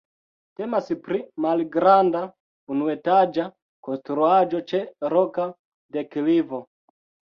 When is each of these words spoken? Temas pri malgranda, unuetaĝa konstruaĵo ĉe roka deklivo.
Temas 0.59 0.87
pri 1.07 1.19
malgranda, 1.45 2.21
unuetaĝa 2.75 3.45
konstruaĵo 3.89 4.63
ĉe 4.73 4.83
roka 5.15 5.47
deklivo. 5.99 6.63